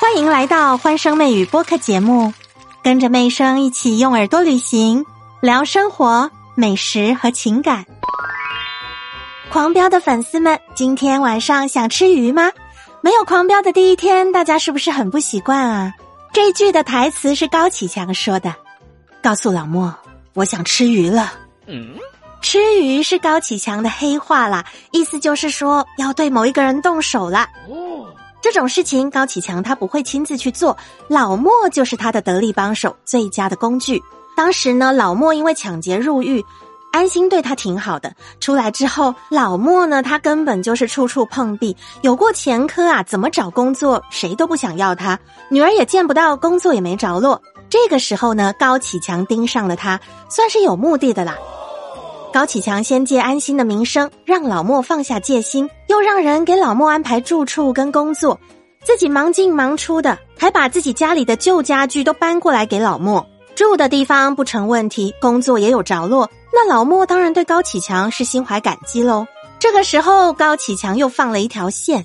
[0.00, 2.32] 欢迎来到欢声妹语播客节目，
[2.82, 5.04] 跟着妹声一起用耳朵旅行，
[5.40, 7.84] 聊生活、美食和情感。
[9.50, 12.50] 狂飙的粉丝们，今天晚上想吃鱼吗？
[13.00, 15.92] 没有狂飙的第一天，大家是不是很不习惯啊？
[16.32, 18.54] 这句的台词是高启强说的，
[19.22, 19.94] 告诉老莫，
[20.34, 21.32] 我想吃鱼了。
[21.66, 21.96] 嗯，
[22.42, 27.46] 吃鱼是高启强的黑话啦，意思就是说要对某一个人动手了。
[27.68, 27.93] 哦。
[28.44, 30.76] 这种事情，高启强他不会亲自去做，
[31.08, 34.02] 老莫就是他的得力帮手，最佳的工具。
[34.36, 36.44] 当时呢，老莫因为抢劫入狱，
[36.92, 38.14] 安心对他挺好的。
[38.40, 45.18] 出来之后，老莫呢，他根本就是处处碰壁，有过前科啊，怎么找工作谁都不想要他，
[45.48, 47.40] 女儿也见不到，工作也没着落。
[47.70, 51.34] 这个时候呢，高启强盯上了他，算是有目的的啦。
[52.34, 58.40] 高启强先借安心的名声，让老莫放下戒心，又让人给老莫安排住处跟工作，
[58.82, 63.24] 自己忙进忙出的，还把自己家里的旧家具都搬过来给老莫
[63.54, 69.24] 住的地方不成问题，工作也有着落，那老莫当然对高启强是心怀感激喽。
[69.60, 72.04] 这个时候，高启强又放了一条线，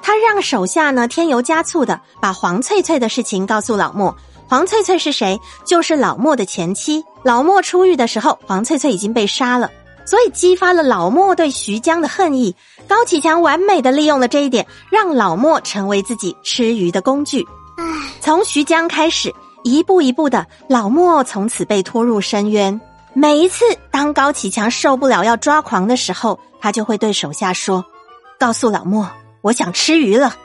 [0.00, 4.16] 他让手下呢添油加醋的把黄翠翠的事情告诉老莫。
[4.48, 5.38] 黄翠翠是谁？
[5.66, 7.04] 就是老莫的前妻。
[7.24, 9.70] 老莫出狱的时候，黄翠翠已经被杀了，
[10.04, 12.54] 所以激发了老莫对徐江的恨意。
[12.86, 17.42] 高启强完美的利用了这一点，让老莫成为自己吃鱼的工具。
[18.20, 22.78] 从徐江开始，一步一步的，老莫从此被拖入深渊。
[23.14, 27.82] 每一次当高启强受不了要抓狂的时候，他就会对手下说
[28.38, 29.08] ：“告诉老莫，
[29.40, 30.36] 我想吃鱼了。”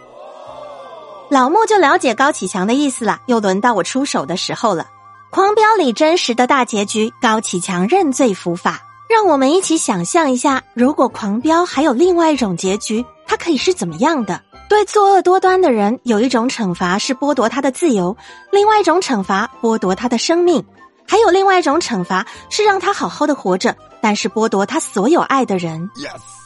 [1.29, 4.87] 老莫就了解高启强的意思了，又轮到我出手的时候了。
[5.31, 8.81] 狂飙里真实的大结局，高启强认罪伏法。
[9.07, 14.41] 让我们一起想象一下，如果狂飙还有另外一种结局，它可以是怎么样的？
[14.67, 18.17] 对作恶多端的人，有一种惩罚是剥夺他的自由，
[18.51, 20.63] 另外一种惩罚剥夺他的生命，
[21.07, 25.91] 还有另外一种惩罚是让他好好的活着，但是剥夺他所有爱的人。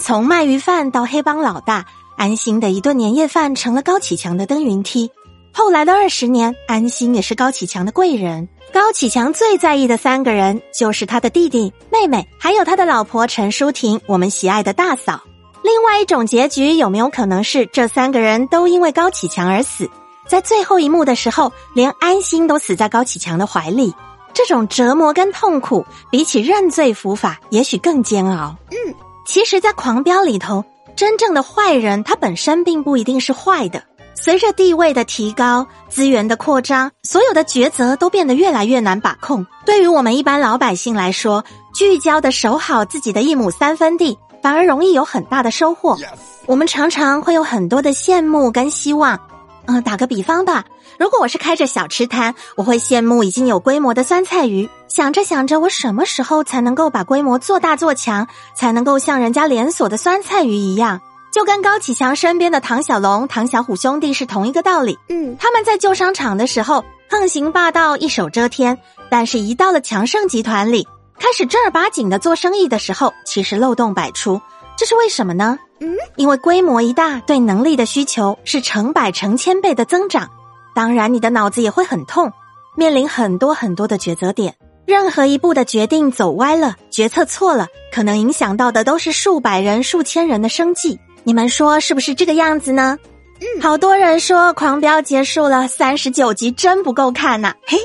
[0.02, 1.86] 从卖鱼贩到黑帮老大。
[2.16, 5.10] 安心的一顿年夜饭成了高启强的登云梯。
[5.56, 8.50] 后来的二十年，安心也是高启强的贵人。
[8.74, 15.22] 高启强最在意的三个人，就是他的弟弟、妹妹，还有他的老婆陈淑婷，我们喜爱的大嫂。
[15.64, 19.88] 另外一种结局，有没有可能是这三个人都因为高启强而死？
[20.28, 23.94] 在最后一幕的时候，连安心都死在高启强的怀里。
[24.34, 28.56] 这种折磨跟痛苦，比起认罪伏法，也许更煎熬。
[28.72, 28.96] 嗯，
[29.28, 30.66] 其实，在狂飙里头。
[30.96, 33.84] 真正的坏人，他本身并不一定是坏的。
[34.24, 39.46] 随着地位的提高、资源的扩张，所有的抉择都变得越来越难把控。
[39.66, 41.44] 对于我们一般老百姓来说，
[41.76, 45.98] 聚焦的守好自己的一亩三分地，反而容易有很大的收获。
[46.46, 49.20] 我们常常会有很多的羡慕跟希望。
[49.66, 50.64] 嗯，打个比方吧，
[50.98, 54.70] 如果我是开着小吃摊，我会羡慕已经有规模的酸菜鱼。
[54.88, 61.02] 想着想着，我什么时候才能够把规模做大做强，才能够像人家连锁的酸菜鱼一样？
[61.34, 65.00] 就跟高启强身边的唐小龙、唐小虎兄弟是同一个道理。
[65.10, 68.78] 嗯，他们在旧商场的时候横行霸道、一手遮天，
[69.10, 74.40] 但是一到了强盛集团里，开始正儿八经的做生意的时候，其实漏洞百出。
[74.78, 75.58] 这是为什么呢？
[75.80, 80.30] 嗯，因为规模一大，对能力的需求是成百成千倍的增长，
[80.76, 82.32] 当然你的脑子也会很痛，
[82.76, 84.56] 面临很多很多的抉择点，
[84.86, 91.00] 任何一步的决定走歪了，决策错了，可能影响到的都是数百人、数千人的生计。
[91.24, 92.98] 你们说是不是这个样子呢？
[93.40, 97.54] 嗯，好多人说《狂飙》结束了，三十九集真不够看呐。
[97.66, 97.78] 嘿，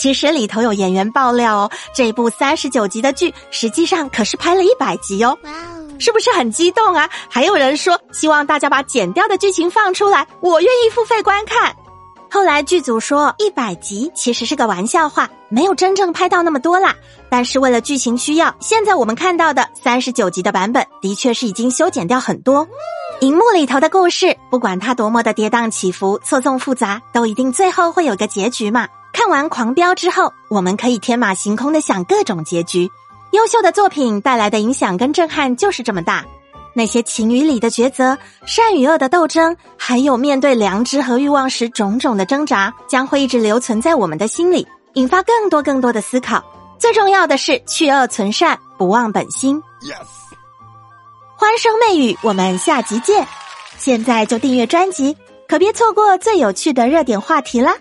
[0.00, 5.38] 其实里头有演员爆料哦，这部三十九集的剧实际上可是拍了一百集哦。
[5.42, 5.88] 哇哦！
[5.98, 7.08] 是不是很激动啊？
[7.28, 11.74] 还有人说希望大家把剪掉的剧情放出来，我愿意付费观看。
[12.30, 16.94] 后来剧组说一百集其实是个玩笑话，没有真正拍到那么多啦。
[17.28, 22.66] 但是为了剧情需要，现在我们看到的三十九集的版本的确是已经修剪掉很多。
[23.20, 28.86] 荧幕里头的故事，不管它多么的跌宕起伏、错综复杂，都一定最后会有个结局嘛。
[29.12, 32.90] 看完《狂飙》之后，我们可以天马行空的想各种结局。
[33.32, 36.24] 优秀的作品带来的影响跟震撼就是这么大，
[36.76, 46.44] 那些情与理的抉择、善与恶的斗争，还有面对良知和欲望时种种的挣扎，将会一直留存在我们的心里，引发更多更多的思考。
[46.78, 49.56] 最重要的是去恶存善，不忘本心。
[49.80, 50.04] Yes，
[51.38, 53.26] 欢声媚语，我们下集见！
[53.78, 55.16] 现在就订阅专辑，
[55.48, 57.72] 可别错过最有趣的热点话题啦！